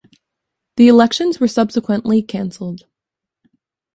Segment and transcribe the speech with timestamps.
[0.77, 2.87] The elections were subsequently cancelled.